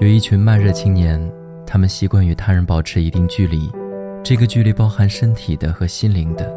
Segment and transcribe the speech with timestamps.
[0.00, 1.20] 有一群慢热青年，
[1.66, 3.70] 他们习惯与他人保持一定距离，
[4.24, 6.50] 这个距离包含身体的和心灵的。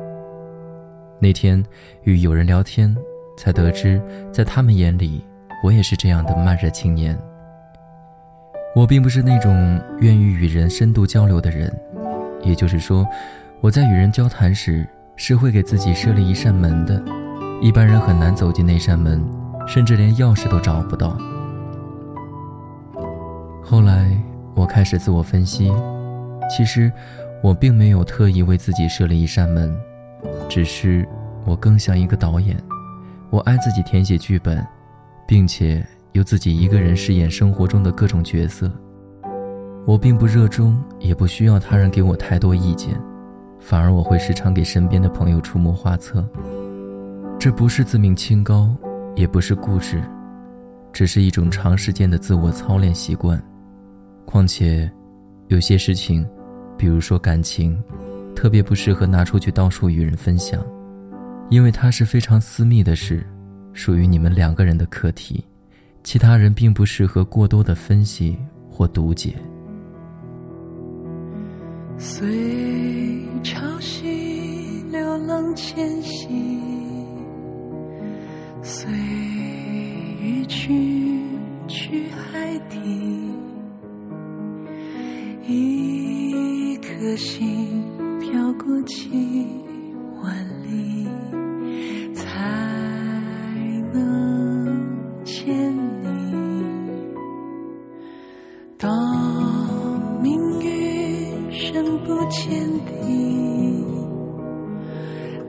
[1.19, 1.61] 那天
[2.03, 2.95] 与友人聊天，
[3.37, 4.01] 才得知，
[4.31, 5.21] 在他们眼里，
[5.61, 7.19] 我也是这样的慢热青年。
[8.77, 11.69] 我并不是那种愿意与人深度交流的人，
[12.43, 13.05] 也就是说，
[13.59, 14.87] 我在与人交谈时
[15.17, 17.03] 是会给自己设立一扇门的，
[17.61, 19.21] 一般人很难走进那扇门，
[19.67, 21.17] 甚至连钥匙都找不到。
[23.65, 24.11] 后来，
[24.55, 25.71] 我开始自我分析，
[26.49, 26.91] 其实
[27.41, 29.73] 我并没有特意为自己设立一扇门，
[30.49, 31.07] 只是
[31.45, 32.55] 我更像一个导演，
[33.29, 34.63] 我爱自己填写剧本，
[35.25, 38.69] 并且由自己一个人饰演生活中的各种角色。
[39.85, 42.93] 我并不热衷，也不需要他人给我太多意见，
[43.59, 46.23] 反而我会时常给身边的朋友出谋划策。
[47.39, 48.69] 这不是自命清高，
[49.15, 50.01] 也不是固执，
[50.91, 53.41] 只是一种长时间的自我操练习惯。
[54.25, 54.91] 况且，
[55.47, 56.27] 有些事情，
[56.77, 57.81] 比如说感情，
[58.35, 60.65] 特别不适合拿出去到处与人分享，
[61.49, 63.25] 因为它是非常私密的事，
[63.73, 65.43] 属于你们两个人的课题，
[66.03, 68.37] 其他人并不适合过多的分析
[68.69, 69.35] 或读解。
[71.97, 72.27] 随
[73.43, 76.27] 潮汐流浪迁徙，
[85.45, 87.83] 一颗心
[88.21, 89.09] 飘过几
[90.21, 91.05] 万里，
[92.13, 92.23] 才
[93.91, 95.53] 能见
[96.01, 96.07] 你。
[98.77, 98.89] 当
[100.21, 103.85] 命运深不见底，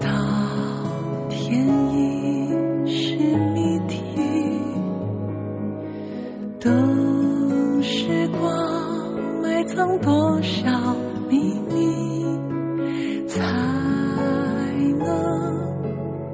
[0.00, 0.10] 当
[1.28, 2.48] 天意
[2.84, 3.14] 是
[3.54, 3.96] 谜题，
[6.58, 8.73] 等时光。
[9.66, 10.96] 藏多少
[11.28, 12.36] 秘密，
[13.26, 13.40] 才
[14.98, 15.06] 能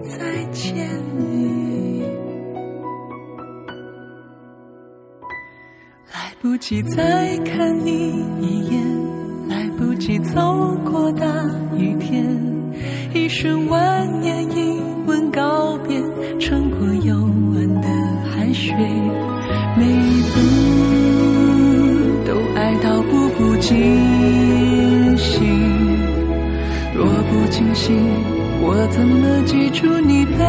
[0.03, 0.87] 再见
[1.19, 2.03] 你？
[6.13, 11.25] 来不及再看你一眼，来不及走过大
[11.77, 12.37] 雨天，
[13.15, 15.99] 一瞬万年，一吻告别，
[16.39, 17.15] 穿过幽
[17.55, 17.89] 暗的
[18.29, 18.75] 海水，
[19.77, 20.41] 每一步
[28.73, 30.45] 我怎么记住你背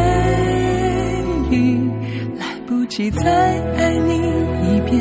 [1.57, 1.91] 影？
[2.37, 3.31] 来不及再
[3.75, 4.13] 爱你
[4.67, 4.93] 一遍，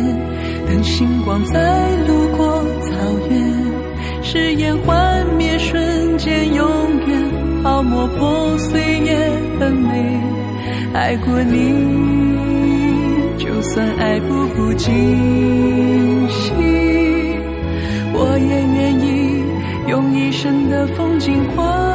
[0.66, 1.60] 等星光再
[2.06, 2.94] 路过草
[3.28, 6.66] 原，誓言幻灭瞬间，永
[7.06, 7.30] 远
[7.62, 10.18] 泡沫破碎也很美。
[10.94, 11.74] 爱过你，
[13.36, 14.88] 就算爱步步惊
[16.30, 16.56] 心。
[18.14, 19.44] 我也愿意
[19.90, 21.89] 用一生的风景换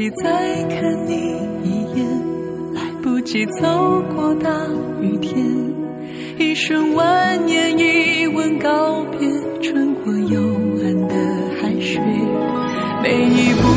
[0.00, 0.30] 及再
[0.70, 1.12] 看你
[1.62, 2.06] 一眼，
[2.72, 4.48] 来不及走过大
[5.02, 5.36] 雨天，
[6.38, 9.28] 一瞬万年，一吻告别，
[9.60, 10.40] 穿过幽
[10.82, 11.14] 暗的
[11.60, 12.00] 海水，
[13.02, 13.68] 每一步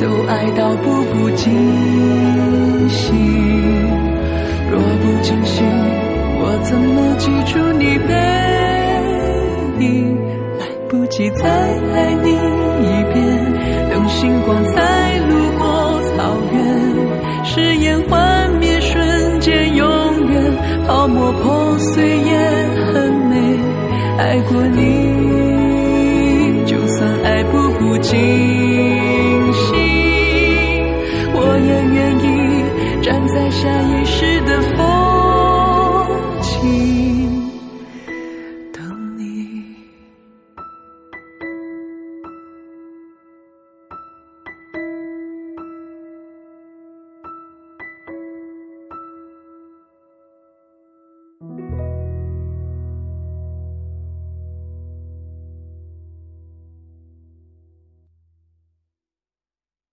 [0.00, 1.44] 都爱到步步惊
[2.88, 3.14] 心。
[4.70, 5.62] 若不惊醒，
[6.40, 8.14] 我怎么记住你背
[9.84, 10.16] 影？
[10.58, 12.57] 来不及再爱你，
[24.28, 24.82] 爱过你，
[26.66, 28.67] 就算爱不不尽。